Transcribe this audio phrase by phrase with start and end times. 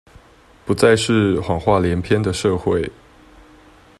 [0.65, 2.91] 不再是謊話連篇的社會